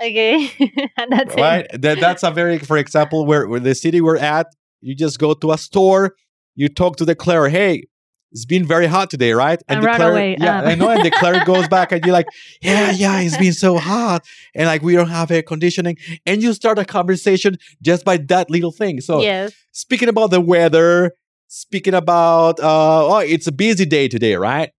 Okay. 0.00 0.50
and 0.96 1.12
that's 1.12 1.34
right? 1.36 1.66
it. 1.72 1.82
That, 1.82 2.00
that's 2.00 2.24
a 2.24 2.30
very, 2.32 2.58
for 2.58 2.76
example, 2.78 3.24
where, 3.24 3.46
where 3.46 3.60
the 3.60 3.74
city 3.74 4.00
we're 4.00 4.16
at, 4.16 4.48
you 4.80 4.96
just 4.96 5.20
go 5.20 5.34
to 5.34 5.52
a 5.52 5.58
store, 5.58 6.16
you 6.56 6.68
talk 6.68 6.96
to 6.96 7.04
the 7.04 7.14
clerk, 7.14 7.52
"Hey, 7.52 7.84
it's 8.32 8.44
been 8.44 8.66
very 8.66 8.86
hot 8.86 9.10
today, 9.10 9.32
right?" 9.32 9.62
And 9.68 9.82
the 9.82 9.86
run 9.86 9.96
clerk, 9.96 10.12
away, 10.12 10.36
yeah, 10.38 10.60
um. 10.60 10.68
I 10.68 10.74
know, 10.74 10.90
and 10.90 11.04
the 11.04 11.10
clerk 11.10 11.46
goes 11.52 11.68
back, 11.68 11.92
and 11.92 12.04
you're 12.04 12.12
like, 12.12 12.28
"Yeah, 12.60 12.90
yeah, 12.90 13.20
it's 13.20 13.36
been 13.36 13.52
so 13.52 13.78
hot, 13.78 14.24
and 14.54 14.66
like 14.66 14.82
we 14.82 14.94
don't 14.94 15.08
have 15.08 15.30
air 15.30 15.42
conditioning," 15.42 15.96
and 16.26 16.42
you 16.42 16.52
start 16.52 16.78
a 16.78 16.84
conversation 16.84 17.58
just 17.80 18.04
by 18.04 18.16
that 18.16 18.50
little 18.50 18.72
thing. 18.72 19.00
So 19.00 19.20
yes. 19.20 19.52
speaking 19.72 20.08
about 20.08 20.30
the 20.30 20.40
weather, 20.40 21.12
speaking 21.48 21.94
about 21.94 22.58
uh 22.60 23.06
oh, 23.06 23.18
it's 23.18 23.46
a 23.46 23.52
busy 23.52 23.84
day 23.84 24.08
today, 24.08 24.36
right? 24.36 24.70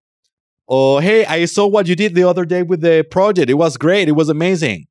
Oh, 0.68 0.98
hey, 0.98 1.26
I 1.26 1.44
saw 1.44 1.66
what 1.66 1.86
you 1.86 1.94
did 1.94 2.14
the 2.14 2.24
other 2.24 2.44
day 2.44 2.62
with 2.62 2.80
the 2.80 3.06
project. 3.10 3.50
It 3.50 3.54
was 3.54 3.76
great. 3.76 4.08
It 4.08 4.12
was 4.12 4.28
amazing. 4.28 4.86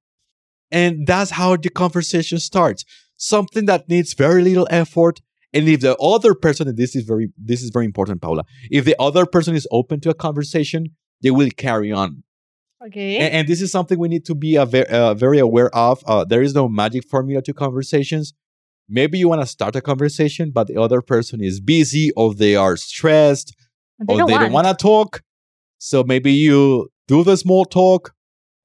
And 0.71 1.05
that's 1.05 1.31
how 1.31 1.55
the 1.55 1.69
conversation 1.69 2.39
starts. 2.39 2.85
Something 3.17 3.65
that 3.65 3.89
needs 3.89 4.13
very 4.13 4.43
little 4.43 4.67
effort. 4.69 5.21
And 5.53 5.69
if 5.69 5.81
the 5.81 5.95
other 5.97 6.33
person, 6.33 6.67
and 6.67 6.77
this 6.77 6.95
is 6.95 7.03
very 7.03 7.29
this 7.37 7.61
is 7.61 7.69
very 7.69 7.85
important, 7.85 8.21
Paula, 8.21 8.43
if 8.71 8.85
the 8.85 8.95
other 8.99 9.25
person 9.25 9.55
is 9.55 9.67
open 9.71 9.99
to 10.01 10.09
a 10.09 10.13
conversation, 10.13 10.87
they 11.21 11.31
will 11.31 11.49
carry 11.55 11.91
on. 11.91 12.23
Okay. 12.85 13.17
And, 13.17 13.33
and 13.33 13.47
this 13.47 13.61
is 13.61 13.71
something 13.71 13.97
we 13.97 14.09
need 14.09 14.25
to 14.25 14.35
be 14.35 14.55
a 14.55 14.65
ver- 14.65 14.87
uh, 14.89 15.13
very 15.13 15.39
aware 15.39 15.73
of. 15.75 16.03
Uh, 16.05 16.25
there 16.25 16.41
is 16.41 16.53
no 16.53 16.67
magic 16.67 17.07
formula 17.07 17.41
to 17.43 17.53
conversations. 17.53 18.33
Maybe 18.89 19.17
you 19.17 19.29
want 19.29 19.41
to 19.41 19.47
start 19.47 19.75
a 19.75 19.81
conversation, 19.81 20.51
but 20.51 20.67
the 20.67 20.77
other 20.77 21.01
person 21.01 21.41
is 21.41 21.61
busy 21.61 22.11
or 22.17 22.33
they 22.33 22.55
are 22.55 22.75
stressed 22.75 23.55
they 23.99 24.13
or 24.13 24.17
don't 24.17 24.27
they 24.27 24.33
don't 24.33 24.51
want. 24.51 24.65
want 24.65 24.79
to 24.79 24.83
talk. 24.83 25.21
So 25.77 26.03
maybe 26.03 26.33
you 26.33 26.89
do 27.07 27.23
the 27.23 27.37
small 27.37 27.63
talk 27.65 28.13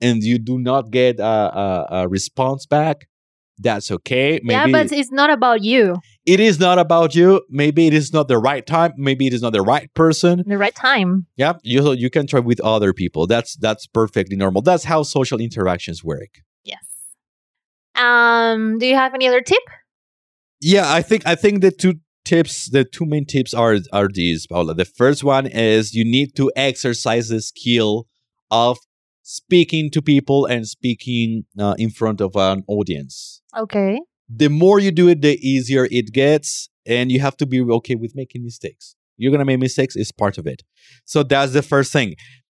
and 0.01 0.23
you 0.23 0.39
do 0.39 0.59
not 0.59 0.91
get 0.91 1.21
a, 1.21 1.25
a, 1.25 1.87
a 1.91 2.09
response 2.09 2.67
back. 2.67 3.09
That's 3.59 3.91
okay. 3.91 4.41
yeah, 4.45 4.67
but 4.69 4.93
it's 4.93 5.11
not 5.11 5.31
about 5.31 5.63
you. 5.63 5.97
it 6.27 6.39
is 6.41 6.61
not 6.61 6.79
about 6.79 7.15
you. 7.15 7.43
Maybe 7.51 7.87
it 7.89 7.95
is 7.95 8.13
not 8.13 8.29
the 8.29 8.39
right 8.39 8.65
time. 8.67 8.93
Maybe 8.97 9.27
it 9.27 9.35
is 9.35 9.43
not 9.43 9.53
the 9.53 9.63
right 9.63 9.93
person. 9.95 10.45
The 10.47 10.59
right 10.59 10.75
time. 10.75 11.27
Yeah, 11.37 11.55
you 11.63 11.93
you 11.93 12.09
can 12.11 12.27
try 12.27 12.41
with 12.41 12.61
other 12.61 12.93
people. 12.93 13.27
That's 13.27 13.57
that's 13.57 13.87
perfectly 13.87 14.37
normal. 14.37 14.63
That's 14.63 14.85
how 14.85 15.03
social 15.03 15.41
interactions 15.41 16.05
work. 16.05 16.31
Yes. 16.65 16.85
Um, 17.97 18.79
do 18.79 18.87
you 18.87 18.95
have 18.95 19.15
any 19.15 19.27
other 19.27 19.41
tip? 19.41 19.63
Yeah, 20.61 20.93
I 20.93 21.03
think 21.03 21.27
I 21.27 21.35
think 21.35 21.61
the 21.63 21.71
two 21.73 21.95
tips, 22.25 22.71
the 22.71 22.85
two 22.85 23.07
main 23.07 23.25
tips 23.25 23.55
are 23.55 23.79
are 23.93 24.09
these, 24.09 24.47
Paula. 24.47 24.75
The 24.75 24.85
first 24.85 25.25
one 25.25 25.47
is 25.47 25.95
you 25.95 26.05
need 26.05 26.37
to 26.37 26.53
exercise 26.55 27.29
the 27.29 27.41
skill 27.41 28.07
of 28.51 28.79
speaking 29.29 29.91
to 29.91 30.01
people 30.01 30.47
and 30.47 30.67
speaking 30.67 31.45
uh, 31.59 31.75
in 31.79 31.91
front 31.91 32.19
of 32.23 32.35
an 32.35 32.65
audience. 32.67 33.43
Okay. 33.55 34.01
The 34.27 34.49
more 34.49 34.79
you 34.81 34.91
do 34.91 35.07
it, 35.09 35.21
the 35.21 35.39
easier 35.47 35.87
it 35.91 36.13
gets, 36.15 36.71
and 36.87 37.13
you 37.13 37.21
have 37.21 37.37
to 37.37 37.45
be 37.47 37.61
okay 37.61 37.95
with 37.95 38.13
making 38.15 38.43
mistakes. 38.43 38.97
You're 39.19 39.31
gonna 39.31 39.45
make 39.45 39.59
mistakes; 39.61 39.97
is 39.97 40.13
part 40.13 40.39
of 40.39 40.47
it. 40.47 40.63
So 41.05 41.23
that's 41.23 41.53
the 41.53 41.61
first 41.63 41.93
thing. 41.93 42.15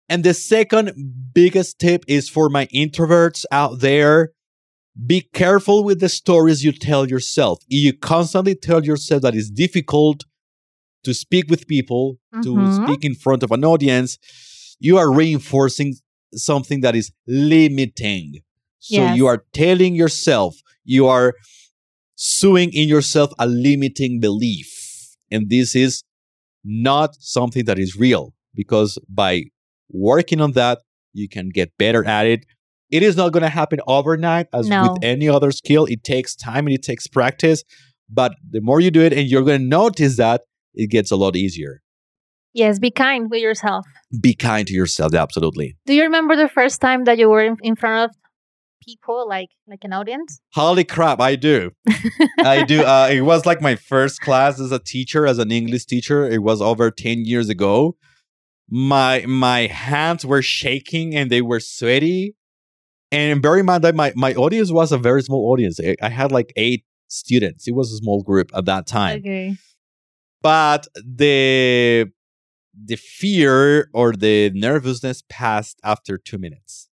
And 0.07 0.23
the 0.23 0.35
second 0.35 0.91
biggest 1.33 1.79
tip 1.79 2.03
is 2.07 2.29
for 2.29 2.49
my 2.49 2.67
introverts 2.67 3.45
out 3.51 3.79
there 3.79 4.31
be 5.07 5.21
careful 5.33 5.83
with 5.83 5.99
the 6.01 6.09
stories 6.09 6.63
you 6.63 6.71
tell 6.71 7.07
yourself. 7.07 7.59
If 7.69 7.83
you 7.85 7.93
constantly 7.93 8.53
tell 8.53 8.83
yourself 8.83 9.21
that 9.21 9.33
it's 9.33 9.49
difficult 9.49 10.25
to 11.05 11.13
speak 11.13 11.45
with 11.49 11.67
people, 11.67 12.19
to 12.43 12.49
Mhm. 12.53 12.83
speak 12.83 13.05
in 13.09 13.15
front 13.15 13.41
of 13.43 13.51
an 13.51 13.63
audience, 13.63 14.17
you 14.79 14.97
are 14.97 15.11
reinforcing 15.11 15.95
something 16.33 16.81
that 16.81 16.95
is 16.95 17.11
limiting. 17.27 18.41
So 18.79 18.95
Yes. 19.01 19.17
you 19.17 19.27
are 19.27 19.43
telling 19.53 19.95
yourself, 19.95 20.55
you 20.83 21.07
are 21.07 21.33
suing 22.15 22.71
in 22.73 22.87
yourself 22.89 23.31
a 23.39 23.47
limiting 23.47 24.19
belief. 24.19 24.69
And 25.31 25.49
this 25.49 25.75
is 25.75 26.03
not 26.63 27.15
something 27.19 27.65
that 27.65 27.79
is 27.79 27.95
real 27.95 28.33
because 28.53 28.97
by 29.07 29.43
working 29.89 30.41
on 30.41 30.53
that, 30.53 30.79
you 31.13 31.27
can 31.27 31.49
get 31.49 31.71
better 31.77 32.05
at 32.05 32.25
it. 32.27 32.45
It 32.91 33.03
is 33.03 33.15
not 33.15 33.31
going 33.33 33.43
to 33.43 33.49
happen 33.49 33.79
overnight 33.87 34.47
as 34.53 34.67
No. 34.67 34.83
with 34.93 35.03
any 35.03 35.29
other 35.29 35.51
skill. 35.51 35.85
It 35.85 36.03
takes 36.03 36.35
time 36.35 36.65
and 36.67 36.73
it 36.75 36.83
takes 36.83 37.07
practice. 37.07 37.63
But 38.09 38.33
the 38.49 38.61
more 38.61 38.79
you 38.79 38.89
do 38.91 39.01
it, 39.01 39.13
and 39.13 39.29
you're 39.29 39.43
going 39.43 39.61
to 39.61 39.67
notice 39.67 40.17
that 40.17 40.41
it 40.73 40.89
gets 40.89 41.11
a 41.11 41.15
lot 41.15 41.35
easier. 41.35 41.81
Yes, 42.59 42.77
be 42.77 42.91
kind 42.91 43.29
with 43.31 43.41
yourself. 43.41 43.85
Be 44.19 44.33
kind 44.33 44.67
to 44.67 44.73
yourself. 44.73 45.13
Absolutely. 45.13 45.77
Do 45.85 45.93
you 45.93 46.03
remember 46.03 46.35
the 46.35 46.49
first 46.49 46.81
time 46.81 47.05
that 47.05 47.17
you 47.17 47.29
were 47.29 47.41
in, 47.41 47.55
in 47.61 47.77
front 47.77 48.09
of 48.09 48.17
people, 48.85 49.25
like 49.29 49.47
like 49.65 49.79
an 49.83 49.93
audience? 49.93 50.41
Holy 50.53 50.83
crap, 50.83 51.21
I 51.21 51.37
do. 51.37 51.71
I 52.39 52.63
do. 52.63 52.83
Uh, 52.89 53.07
it 53.09 53.21
was 53.21 53.45
like 53.45 53.61
my 53.61 53.75
first 53.75 54.19
class 54.19 54.59
as 54.59 54.73
a 54.73 54.79
teacher, 54.79 55.25
as 55.25 55.37
an 55.39 55.51
English 55.51 55.85
teacher. 55.85 56.29
It 56.29 56.43
was 56.43 56.61
over 56.61 56.91
10 56.91 57.23
years 57.23 57.47
ago. 57.47 57.95
My 58.69 59.25
my 59.25 59.67
hands 59.67 60.25
were 60.25 60.41
shaking 60.41 61.15
and 61.15 61.29
they 61.29 61.41
were 61.41 61.61
sweaty. 61.61 62.35
And 63.11 63.41
bear 63.41 63.57
in 63.57 63.65
mind 63.65 63.85
that 63.85 63.95
my, 63.95 64.11
my 64.15 64.33
audience 64.33 64.69
was 64.69 64.91
a 64.91 64.97
very 64.97 65.21
small 65.23 65.49
audience. 65.51 65.79
I, 65.79 65.95
I 66.01 66.09
had 66.09 66.31
like 66.33 66.51
eight 66.57 66.83
students. 67.07 67.67
It 67.69 67.73
was 67.73 67.93
a 67.93 67.97
small 67.97 68.21
group 68.21 68.51
at 68.53 68.65
that 68.65 68.85
time. 68.85 69.19
Okay. 69.19 69.55
But 70.41 70.87
the 70.95 72.11
the 72.85 72.95
fear 72.95 73.89
or 73.93 74.13
the 74.13 74.51
nervousness 74.53 75.23
passed 75.29 75.79
after 75.83 76.17
two 76.17 76.37
minutes. 76.37 76.89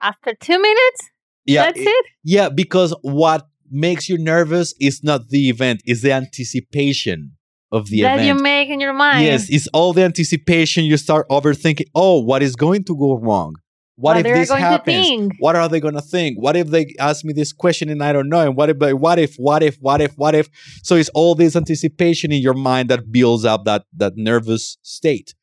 After 0.00 0.34
two 0.34 0.60
minutes, 0.60 1.10
Yeah, 1.46 1.64
that's 1.64 1.80
it- 1.80 1.88
it. 1.88 2.06
Yeah, 2.24 2.48
because 2.48 2.94
what 3.02 3.46
makes 3.70 4.08
you 4.08 4.18
nervous 4.18 4.74
is 4.80 5.02
not 5.02 5.28
the 5.28 5.48
event, 5.48 5.82
is 5.86 6.02
the 6.02 6.12
anticipation 6.12 7.32
of 7.72 7.88
the 7.88 8.00
event. 8.00 8.20
that 8.20 8.26
you 8.26 8.34
make 8.34 8.68
in 8.68 8.80
your 8.80 8.92
mind. 8.92 9.24
yes, 9.24 9.48
it's 9.50 9.66
all 9.68 9.92
the 9.92 10.02
anticipation. 10.04 10.84
You 10.84 10.96
start 10.96 11.28
overthinking. 11.28 11.86
Oh, 11.94 12.20
what 12.20 12.42
is 12.42 12.54
going 12.56 12.84
to 12.84 12.96
go 12.96 13.16
wrong? 13.16 13.54
What, 13.96 14.16
if 14.16 14.24
this 14.24 14.50
happens? 14.50 15.30
What 15.38 15.54
are 15.54 15.68
they 15.68 15.78
going 15.78 15.94
to 15.94 16.00
think? 16.00 16.36
What 16.40 16.56
if 16.56 16.68
they 16.68 16.94
ask 16.98 17.24
me 17.24 17.32
this 17.32 17.52
question 17.52 17.88
and 17.88 18.02
I 18.02 18.12
don't 18.12 18.28
know? 18.28 18.40
And 18.40 18.56
what 18.56 18.70
if, 18.70 18.76
what 18.78 19.18
if, 19.18 19.36
what 19.36 19.62
if, 19.62 19.76
what 19.76 20.00
if, 20.00 20.14
what 20.16 20.34
if? 20.34 20.48
So 20.82 20.96
it's 20.96 21.10
all 21.10 21.34
this 21.36 21.54
anticipation 21.54 22.32
in 22.32 22.42
your 22.42 22.54
mind 22.54 22.88
that 22.90 23.12
builds 23.12 23.44
up 23.44 23.64
that 23.66 23.84
that 23.96 24.14
nervous 24.16 24.78
state. 24.82 25.34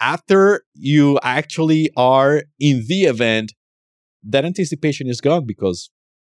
After 0.00 0.62
you 0.74 1.18
actually 1.22 1.90
are 1.96 2.44
in 2.58 2.84
the 2.86 3.04
event, 3.04 3.54
that 4.22 4.44
anticipation 4.44 5.08
is 5.08 5.20
gone 5.20 5.44
because 5.44 5.90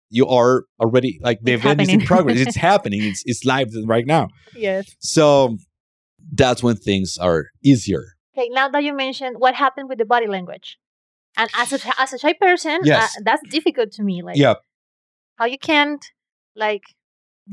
you 0.09 0.27
are 0.27 0.63
already 0.79 1.19
like 1.21 1.39
the 1.41 1.53
It's 1.53 1.63
event 1.63 1.81
is 1.81 1.89
in 1.89 2.01
progress. 2.05 2.39
it's 2.39 2.55
happening. 2.55 3.03
It's 3.03 3.21
it's 3.25 3.43
live 3.45 3.69
right 3.85 4.07
now. 4.07 4.29
Yes. 4.55 4.95
So 4.99 5.57
that's 6.33 6.63
when 6.63 6.77
things 6.77 7.17
are 7.17 7.47
easier. 7.63 8.03
Okay, 8.37 8.49
now 8.49 8.69
that 8.69 8.83
you 8.83 8.93
mentioned 8.95 9.35
what 9.39 9.55
happened 9.55 9.89
with 9.89 9.97
the 9.97 10.05
body 10.05 10.27
language, 10.27 10.77
and 11.37 11.49
as 11.57 11.71
a 11.73 11.79
as 12.01 12.13
a 12.13 12.17
shy 12.19 12.33
person, 12.33 12.79
Yes. 12.83 13.15
uh, 13.17 13.21
that's 13.25 13.41
difficult 13.49 13.91
to 13.93 14.03
me. 14.03 14.21
Like, 14.21 14.37
Yeah. 14.37 14.55
how 15.37 15.45
you 15.45 15.57
can't 15.57 16.03
like 16.55 16.83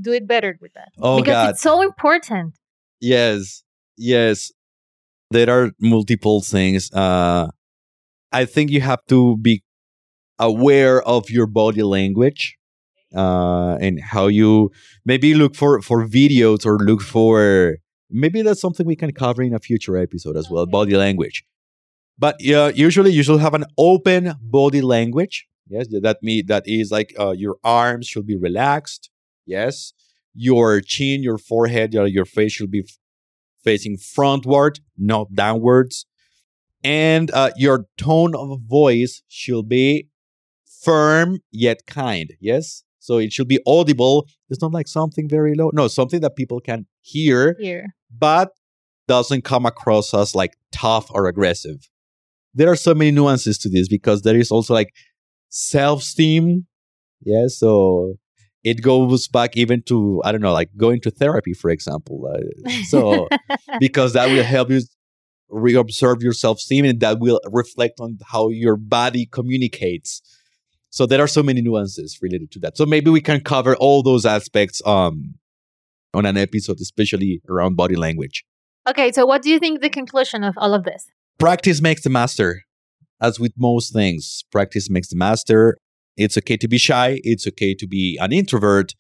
do 0.01 0.13
it 0.13 0.27
better 0.27 0.59
with 0.61 0.73
that 0.75 0.91
Oh 1.01 1.17
because 1.21 1.33
God. 1.33 1.51
it's 1.51 1.63
so 1.63 1.83
important. 1.83 2.55
Yes. 3.01 3.63
Yes. 3.97 4.53
There 5.31 5.51
are 5.51 5.71
multiple 5.81 6.41
things. 6.43 6.91
Uh 6.93 7.49
I 8.33 8.45
think 8.45 8.71
you 8.71 8.81
have 8.81 9.01
to 9.09 9.37
be 9.39 9.63
aware 10.39 11.03
of 11.03 11.31
your 11.31 11.47
body 11.47 11.83
language 11.83 12.57
uh 13.15 13.77
and 13.81 14.01
how 14.03 14.27
you 14.27 14.71
maybe 15.05 15.33
look 15.35 15.55
for 15.55 15.81
for 15.81 16.07
videos 16.07 16.67
or 16.67 16.77
look 16.79 17.01
for 17.01 17.77
maybe 18.11 18.43
that's 18.43 18.61
something 18.61 18.87
we 18.87 18.97
can 18.97 19.13
cover 19.13 19.43
in 19.43 19.55
a 19.55 19.59
future 19.59 19.97
episode 19.97 20.37
as 20.37 20.51
well 20.51 20.63
Okay. 20.65 20.71
body 20.73 20.97
language 20.97 21.45
but 22.19 22.37
yeah 22.41 22.69
usually 22.69 23.11
you 23.11 23.23
should 23.23 23.41
have 23.41 23.55
an 23.55 23.65
open 23.79 24.35
body 24.41 24.83
language. 24.83 25.47
Yes 25.69 25.89
that 26.03 26.19
me 26.23 26.43
that 26.43 26.65
is 26.67 26.91
like 26.91 27.15
uh, 27.19 27.33
your 27.33 27.57
arms 27.65 28.07
should 28.07 28.27
be 28.27 28.37
relaxed. 28.37 29.11
Yes. 29.45 29.93
Your 30.35 30.81
chin 30.81 31.23
your 31.23 31.39
forehead 31.39 31.95
your, 31.95 32.07
your 32.07 32.25
face 32.25 32.53
should 32.53 32.71
be 32.71 32.81
f- 32.81 32.99
facing 33.65 33.97
frontward 33.97 34.81
not 34.97 35.33
downwards. 35.35 36.07
And 36.85 37.31
uh, 37.33 37.51
your 37.57 37.87
tone 37.97 38.35
of 38.37 38.61
voice 38.69 39.23
should 39.27 39.69
be 39.69 40.09
firm 40.83 41.39
yet 41.51 41.85
kind. 41.87 42.35
Yes? 42.41 42.85
So 43.01 43.19
it 43.19 43.33
should 43.33 43.49
be 43.49 43.61
audible. 43.67 44.29
It's 44.51 44.63
not 44.63 44.73
like 44.73 44.89
something 44.89 45.29
very 45.29 45.55
low 45.55 45.71
no 45.73 45.89
something 45.89 46.21
that 46.21 46.37
people 46.37 46.61
can 46.61 46.87
hear 47.01 47.57
Here, 47.59 47.95
but 48.11 48.51
doesn't 49.09 49.45
come 49.45 49.67
across 49.67 50.13
as 50.15 50.35
like 50.35 50.57
tough 50.73 51.11
or 51.11 51.27
aggressive. 51.27 51.89
There 52.57 52.71
are 52.71 52.77
so 52.77 52.95
many 52.95 53.11
nuances 53.11 53.59
to 53.59 53.69
this 53.69 53.87
because 53.87 54.23
there 54.23 54.37
is 54.37 54.51
also 54.51 54.75
like 54.75 54.93
self 55.51 56.01
esteem. 56.01 56.67
Yeah, 57.21 57.47
so 57.49 58.15
it 58.65 58.83
goes 58.83 59.29
back 59.29 59.57
even 59.57 59.83
to, 59.83 60.21
I 60.25 60.33
don't 60.33 60.41
know, 60.41 60.53
like 60.53 60.71
going 60.77 61.01
to 61.03 61.11
therapy, 61.11 61.55
for 61.55 61.71
example. 61.71 62.29
Uh, 62.29 62.71
so, 62.89 63.29
because 63.81 64.15
that 64.15 64.29
will 64.29 64.43
help 64.43 64.71
you 64.71 64.81
reobserve 65.51 66.23
your 66.23 66.33
self 66.33 66.59
esteem 66.59 66.85
and 66.85 67.01
that 67.01 67.21
will 67.21 67.41
reflect 67.53 68.01
on 68.01 68.19
how 68.27 68.49
your 68.49 68.77
body 68.77 69.27
communicates. 69.27 70.23
So 70.91 71.05
there 71.05 71.23
are 71.23 71.29
so 71.29 71.43
many 71.43 71.61
nuances 71.61 72.19
related 72.23 72.51
to 72.53 72.59
that. 72.61 72.77
So 72.77 72.87
maybe 72.87 73.11
we 73.11 73.21
can 73.21 73.41
cover 73.41 73.77
all 73.77 74.03
those 74.03 74.25
aspects 74.25 74.81
um, 74.87 75.35
on 76.15 76.25
an 76.25 76.39
episode, 76.39 76.81
especially 76.81 77.43
around 77.49 77.77
body 77.77 77.97
language. 77.97 78.45
okay, 78.89 79.13
so 79.13 79.27
what 79.27 79.43
do 79.43 79.51
you 79.51 79.59
think 79.59 79.83
the 79.83 79.91
conclusion 79.91 80.43
of 80.43 80.55
all 80.57 80.73
of 80.73 80.85
this? 80.85 81.07
Practice 81.39 81.83
makes 81.83 82.03
the 82.03 82.11
master. 82.11 82.63
As 83.21 83.39
with 83.39 83.53
most 83.59 83.93
things, 83.93 84.45
practice 84.51 84.89
makes 84.89 85.09
the 85.09 85.17
master. 85.17 85.77
It's 86.17 86.39
okay 86.39 86.57
to 86.57 86.69
be 86.69 86.79
shy. 86.79 87.21
It's 87.25 87.47
okay 87.47 87.75
to 87.75 87.87
be 87.87 88.19
an 88.21 88.33
introvert, 88.33 88.95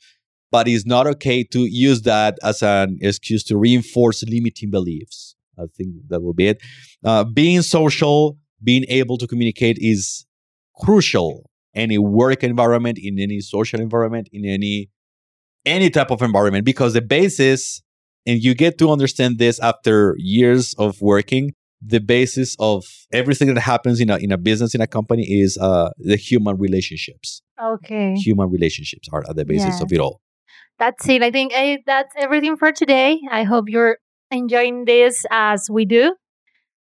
but 0.50 0.68
it's 0.68 0.84
not 0.84 1.06
okay 1.06 1.44
to 1.44 1.60
use 1.60 2.02
that 2.02 2.38
as 2.42 2.62
an 2.62 2.98
excuse 3.00 3.42
to 3.44 3.56
reinforce 3.56 4.22
limiting 4.22 4.70
beliefs. 4.70 5.34
I 5.58 5.64
think 5.74 5.94
that 6.08 6.20
will 6.20 6.34
be 6.34 6.48
it. 6.48 6.62
Uh, 7.02 7.24
being 7.24 7.62
social, 7.62 8.38
being 8.62 8.84
able 8.88 9.16
to 9.16 9.26
communicate 9.26 9.78
is 9.80 10.26
crucial. 10.78 11.50
In 11.72 11.82
any 11.82 11.98
work 11.98 12.42
environment, 12.42 12.98
in 13.00 13.18
any 13.18 13.40
social 13.40 13.80
environment, 13.80 14.28
in 14.32 14.44
any 14.46 14.90
any 15.64 15.90
type 15.90 16.10
of 16.10 16.22
environment, 16.22 16.64
because 16.64 16.92
the 16.92 17.02
basis, 17.02 17.82
and 18.24 18.42
you 18.42 18.54
get 18.54 18.78
to 18.78 18.90
understand 18.90 19.38
this 19.38 19.58
after 19.60 20.14
years 20.18 20.74
of 20.78 21.00
working, 21.00 21.52
the 21.80 22.00
basis 22.00 22.56
of 22.58 22.84
everything 23.12 23.52
that 23.54 23.60
happens 23.60 24.00
in 24.00 24.10
a 24.10 24.16
in 24.18 24.32
a 24.32 24.38
business 24.38 24.74
in 24.74 24.80
a 24.80 24.86
company 24.86 25.22
is 25.24 25.58
uh 25.58 25.90
the 25.98 26.16
human 26.16 26.56
relationships. 26.56 27.42
Okay, 27.62 28.14
Human 28.14 28.50
relationships 28.50 29.08
are 29.12 29.24
at 29.28 29.36
the 29.36 29.44
basis 29.44 29.76
Yeah. 29.78 29.82
of 29.84 29.92
it 29.92 29.98
all. 30.00 30.20
that's 30.78 31.08
it. 31.08 31.22
I 31.22 31.30
think 31.30 31.52
eh, 31.54 31.78
that's 31.86 32.12
everything 32.18 32.56
for 32.56 32.70
today. 32.72 33.18
I 33.30 33.44
hope 33.44 33.64
you're 33.68 33.96
enjoying 34.30 34.84
this 34.84 35.24
as 35.30 35.68
we 35.70 35.84
do. 35.86 36.14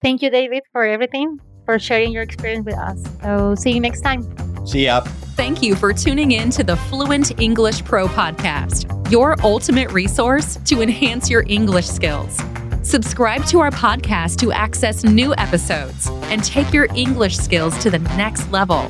Thank 0.03 0.23
you, 0.23 0.31
David, 0.31 0.63
for 0.73 0.85
everything, 0.85 1.39
for 1.67 1.79
sharing 1.79 2.13
your 2.13 2.23
experience 2.23 2.65
with 2.67 2.77
us. 2.79 3.03
So, 3.23 3.55
see 3.55 3.73
you 3.73 3.81
next 3.81 4.01
time. 4.03 4.23
See 4.67 4.85
ya. 4.85 5.01
Thank 5.37 5.63
you 5.63 5.75
for 5.75 5.93
tuning 5.93 6.33
in 6.33 6.49
to 6.51 6.63
the 6.65 6.77
Fluent 6.77 7.39
English 7.41 7.85
Pro 7.85 8.07
podcast, 8.07 8.87
your 9.11 9.37
ultimate 9.43 9.91
resource 9.93 10.57
to 10.67 10.81
enhance 10.81 11.29
your 11.29 11.45
English 11.49 11.87
skills. 11.87 12.39
Subscribe 12.85 13.45
to 13.47 13.61
our 13.61 13.71
podcast 13.71 14.37
to 14.41 14.53
access 14.53 15.05
new 15.05 15.35
episodes 15.39 16.07
and 16.25 16.45
take 16.45 16.71
your 16.71 16.87
English 16.95 17.39
skills 17.39 17.79
to 17.79 17.91
the 17.91 17.99
next 17.99 18.53
level. 18.53 18.83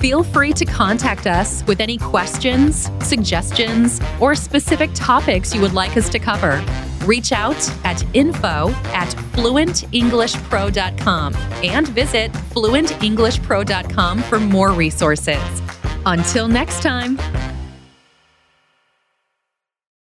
Feel 0.00 0.24
free 0.24 0.52
to 0.52 0.64
contact 0.64 1.28
us 1.28 1.64
with 1.68 1.80
any 1.80 1.96
questions, 1.96 2.90
suggestions, 3.00 4.00
or 4.20 4.34
specific 4.34 4.90
topics 4.94 5.54
you 5.54 5.60
would 5.60 5.74
like 5.74 5.96
us 5.96 6.08
to 6.08 6.18
cover. 6.18 6.60
Reach 7.04 7.30
out 7.30 7.70
at 7.84 8.04
info 8.14 8.70
at 8.92 9.08
fluentenglishpro.com 9.34 11.34
and 11.62 11.86
visit 11.88 12.32
fluentenglishpro.com 12.32 14.22
for 14.24 14.40
more 14.40 14.72
resources. 14.72 15.62
Until 16.04 16.48
next 16.48 16.82
time. 16.82 17.16